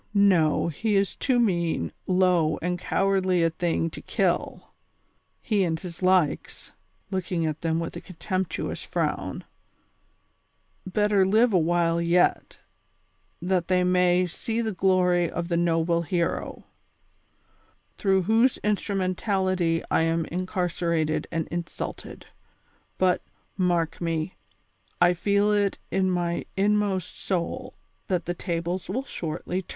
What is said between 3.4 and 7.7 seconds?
a thing to kill. He and his likes "—looking at